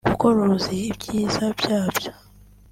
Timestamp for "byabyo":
1.59-2.11